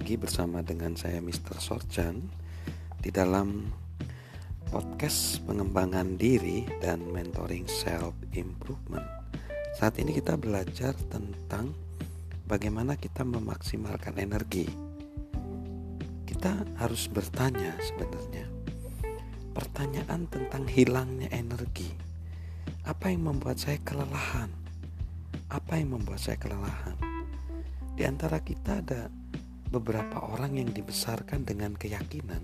lagi 0.00 0.16
bersama 0.16 0.64
dengan 0.64 0.96
saya 0.96 1.20
Mr. 1.20 1.60
Sorjan 1.60 2.24
di 3.04 3.12
dalam 3.12 3.68
podcast 4.72 5.44
pengembangan 5.44 6.16
diri 6.16 6.64
dan 6.80 7.04
mentoring 7.04 7.68
self 7.68 8.16
improvement. 8.32 9.04
Saat 9.76 10.00
ini 10.00 10.16
kita 10.16 10.40
belajar 10.40 10.96
tentang 11.12 11.76
bagaimana 12.48 12.96
kita 12.96 13.28
memaksimalkan 13.28 14.16
energi. 14.16 14.64
Kita 16.24 16.64
harus 16.80 17.04
bertanya 17.12 17.76
sebenarnya. 17.84 18.48
Pertanyaan 19.52 20.24
tentang 20.32 20.64
hilangnya 20.64 21.28
energi. 21.28 21.92
Apa 22.88 23.12
yang 23.12 23.36
membuat 23.36 23.60
saya 23.60 23.76
kelelahan? 23.84 24.48
Apa 25.52 25.76
yang 25.76 26.00
membuat 26.00 26.24
saya 26.24 26.40
kelelahan? 26.40 26.96
Di 28.00 28.08
antara 28.08 28.40
kita 28.40 28.80
ada 28.80 29.19
beberapa 29.70 30.18
orang 30.34 30.58
yang 30.58 30.70
dibesarkan 30.74 31.46
dengan 31.46 31.78
keyakinan 31.78 32.42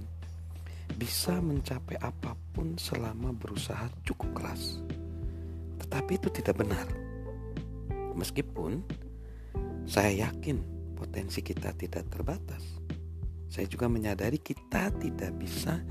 bisa 0.95 1.43
mencapai 1.43 1.99
apa 1.99 2.39
pun 2.55 2.79
selama 2.79 3.35
berusaha 3.35 3.91
cukup 4.07 4.30
keras. 4.39 4.79
Tetapi 5.83 6.12
itu 6.16 6.30
tidak 6.30 6.62
benar. 6.62 6.87
Meskipun 8.15 8.80
saya 9.85 10.30
yakin 10.30 10.62
potensi 10.95 11.43
kita 11.43 11.75
tidak 11.75 12.09
terbatas. 12.09 12.62
Saya 13.51 13.66
juga 13.66 13.91
menyadari 13.91 14.38
kita 14.41 14.95
tidak 14.97 15.35
bisa 15.37 15.83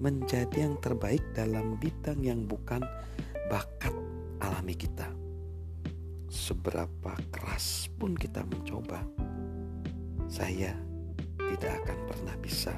menjadi 0.00 0.66
yang 0.66 0.80
terbaik 0.80 1.22
dalam 1.36 1.76
bidang 1.76 2.24
yang 2.24 2.48
bukan 2.48 2.82
bakat 3.52 3.94
alami 4.40 4.74
kita 4.74 5.06
seberapa 6.28 7.16
keras 7.32 7.88
pun 7.96 8.12
kita 8.14 8.44
mencoba, 8.44 9.00
saya 10.38 10.70
tidak 11.34 11.82
akan 11.82 11.98
pernah 12.06 12.36
bisa 12.38 12.70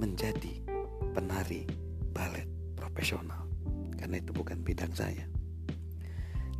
menjadi 0.00 0.64
penari 1.12 1.68
balet 2.16 2.48
profesional 2.72 3.44
karena 4.00 4.16
itu 4.16 4.32
bukan 4.32 4.64
bidang 4.64 4.88
saya. 4.96 5.28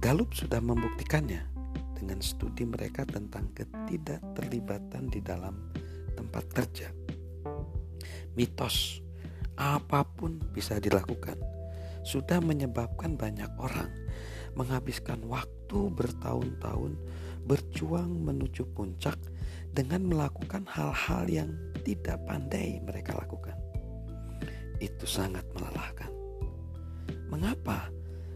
Galup 0.05 0.37
sudah 0.37 0.61
membuktikannya 0.61 1.49
dengan 1.97 2.21
studi 2.21 2.69
mereka 2.69 3.09
tentang 3.09 3.49
ketidakterlibatan 3.57 5.09
di 5.09 5.25
dalam 5.25 5.57
tempat 6.13 6.45
kerja. 6.53 6.93
Mitos 8.37 9.01
apa 9.57 10.05
pun 10.05 10.37
bisa 10.53 10.77
dilakukan 10.77 11.41
sudah 12.05 12.45
menyebabkan 12.45 13.17
banyak 13.17 13.49
orang 13.57 13.89
menghabiskan 14.53 15.25
waktu 15.25 15.89
bertahun-tahun 15.97 17.01
berjuang 17.49 18.29
menuju 18.29 18.69
puncak 18.77 19.17
dengan 19.73 20.05
melakukan 20.05 20.69
hal-hal 20.69 21.25
yang 21.25 21.51
tidak 21.81 22.21
pandai 22.29 22.77
mereka 22.85 23.17
lakukan. 23.17 23.57
Itu 24.79 25.09
sangat 25.09 25.49
melelahkan. 25.57 26.13
Mengapa 27.33 27.89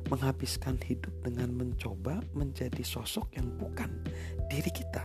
menghabiskan 0.09 0.81
hidup 0.81 1.13
dengan 1.21 1.53
mencoba 1.53 2.25
menjadi 2.33 2.81
sosok 2.81 3.29
yang 3.37 3.53
bukan 3.61 3.93
diri 4.49 4.73
kita? 4.73 5.05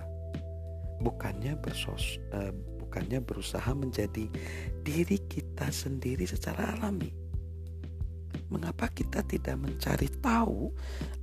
Bukannya 1.03 1.59
bersos, 1.59 2.17
uh, 2.31 2.49
bukannya 2.79 3.19
berusaha 3.21 3.69
menjadi 3.75 4.25
diri 4.81 5.19
kita 5.27 5.69
sendiri 5.69 6.25
secara 6.25 6.79
alami 6.79 7.26
Mengapa 8.47 8.87
kita 8.87 9.27
tidak 9.27 9.59
mencari 9.59 10.07
tahu 10.23 10.71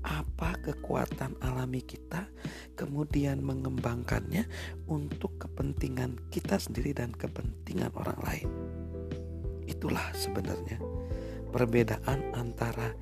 apa 0.05 0.61
kekuatan 0.61 1.41
alami 1.41 1.81
kita, 1.81 2.29
kemudian 2.77 3.41
mengembangkannya 3.41 4.45
untuk 4.85 5.41
kepentingan 5.41 6.21
kita 6.29 6.61
sendiri 6.61 6.93
dan 6.93 7.17
kepentingan 7.17 7.97
orang 7.97 8.21
lain? 8.21 8.49
Itulah 9.65 10.13
sebenarnya 10.13 10.77
perbedaan 11.49 12.35
antara 12.37 12.93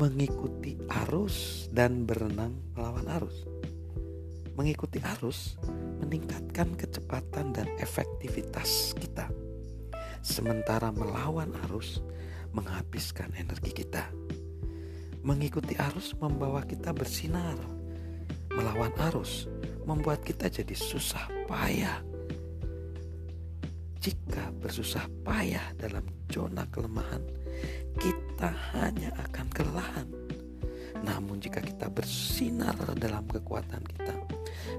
mengikuti 0.00 0.80
arus 1.04 1.66
dan 1.68 2.08
berenang 2.08 2.56
melawan 2.72 3.08
arus. 3.20 3.44
Mengikuti 4.56 5.04
arus 5.04 5.60
meningkatkan 6.00 6.72
kecepatan 6.80 7.52
dan 7.52 7.68
efektivitas 7.76 8.96
kita, 8.96 9.28
sementara 10.24 10.88
melawan 10.96 11.52
arus 11.68 12.00
menghabiskan 12.56 13.28
energi 13.36 13.84
kita. 13.84 14.08
Mengikuti 15.20 15.76
arus 15.76 16.16
membawa 16.16 16.64
kita 16.64 16.96
bersinar. 16.96 17.60
Melawan 18.56 18.96
arus 19.12 19.44
membuat 19.84 20.24
kita 20.24 20.48
jadi 20.48 20.72
susah 20.72 21.28
payah. 21.44 22.00
Jika 24.00 24.48
bersusah 24.56 25.04
payah 25.20 25.76
dalam 25.76 26.08
zona 26.32 26.64
kelemahan, 26.72 27.20
kita 28.00 28.50
hanya 28.72 29.12
akan 29.28 29.46
kelelahan. 29.52 30.08
Namun 31.04 31.42
jika 31.44 31.60
kita 31.60 31.92
bersinar 31.92 32.72
dalam 32.96 33.28
kekuatan 33.28 33.82
kita, 33.84 34.16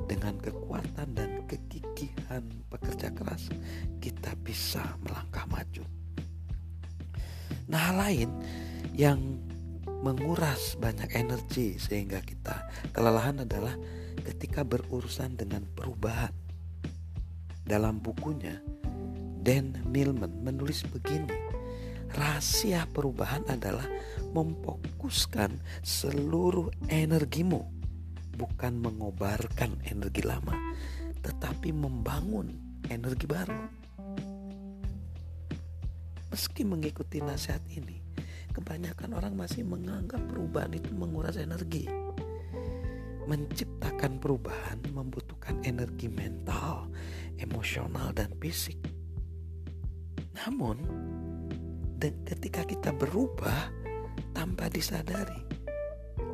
dengan 0.07 0.35
kekuatan 0.39 1.07
dan 1.13 1.43
kegigihan 1.45 2.43
pekerja 2.71 3.11
keras, 3.13 3.51
kita 3.99 4.33
bisa 4.41 4.83
melangkah 5.03 5.45
maju. 5.47 5.83
Nah, 7.67 7.91
lain 7.91 8.31
yang 8.95 9.19
menguras 9.99 10.79
banyak 10.79 11.11
energi 11.17 11.75
sehingga 11.75 12.23
kita 12.23 12.69
kelelahan 12.95 13.43
adalah 13.43 13.75
ketika 14.23 14.63
berurusan 14.63 15.35
dengan 15.35 15.67
perubahan. 15.75 16.31
Dalam 17.67 17.99
bukunya, 17.99 18.63
Dan 19.43 19.83
Millman 19.91 20.43
menulis 20.43 20.87
begini, 20.87 21.35
rahasia 22.15 22.87
perubahan 22.91 23.43
adalah 23.51 23.83
memfokuskan 24.31 25.59
seluruh 25.83 26.71
energimu, 26.87 27.67
bukan 28.39 28.79
mengobarkan 28.79 29.75
energi 29.87 30.23
lama, 30.23 30.55
tetapi 31.19 31.75
membangun 31.75 32.55
energi 32.87 33.27
baru. 33.27 33.86
Meski 36.37 36.61
mengikuti 36.61 37.17
nasihat 37.17 37.65
ini, 37.65 37.97
kebanyakan 38.53 39.17
orang 39.17 39.33
masih 39.33 39.65
menganggap 39.65 40.21
perubahan 40.29 40.69
itu 40.69 40.93
menguras 40.93 41.33
energi. 41.33 41.89
Menciptakan 43.25 44.21
perubahan 44.21 44.77
membutuhkan 44.93 45.57
energi 45.65 46.05
mental, 46.05 46.93
emosional, 47.41 48.13
dan 48.13 48.29
fisik. 48.37 48.77
Namun, 50.37 50.77
ketika 51.97 52.69
kita 52.69 52.93
berubah 52.93 53.73
tanpa 54.37 54.69
disadari, 54.69 55.41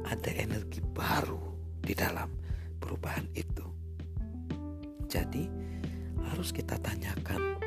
ada 0.03 0.31
energi 0.35 0.83
baru 0.83 1.39
di 1.79 1.95
dalam 1.95 2.27
perubahan 2.75 3.23
itu. 3.39 3.63
Jadi, 5.07 5.47
harus 6.27 6.51
kita 6.51 6.75
tanyakan 6.83 7.62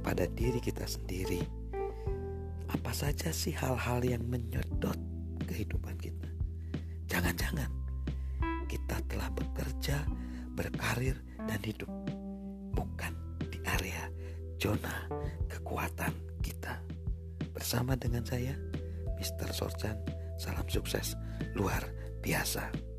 kepada 0.00 0.24
diri 0.32 0.56
kita 0.64 0.88
sendiri. 0.88 1.44
Apa 2.72 2.88
saja 2.96 3.28
sih 3.28 3.52
hal-hal 3.52 4.00
yang 4.00 4.24
menyedot 4.24 4.96
kehidupan 5.44 6.00
kita? 6.00 6.24
Jangan-jangan 7.04 7.68
kita 8.64 8.96
telah 9.12 9.28
bekerja, 9.36 10.00
berkarir, 10.56 11.20
dan 11.44 11.60
hidup 11.60 11.92
bukan 12.72 13.12
di 13.52 13.60
area 13.68 14.08
zona 14.56 15.04
kekuatan 15.52 16.16
kita. 16.40 16.80
Bersama 17.52 17.92
dengan 17.92 18.24
saya, 18.24 18.56
Mr. 19.20 19.52
Sorjan, 19.52 20.00
salam 20.40 20.64
sukses 20.72 21.12
luar 21.52 21.84
biasa. 22.24 22.89